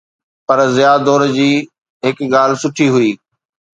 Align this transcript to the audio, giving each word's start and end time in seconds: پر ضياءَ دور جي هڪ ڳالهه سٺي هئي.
پر 0.47 0.59
ضياءَ 0.75 0.97
دور 1.05 1.21
جي 1.37 1.49
هڪ 2.05 2.17
ڳالهه 2.33 2.59
سٺي 2.63 2.87
هئي. 2.95 3.11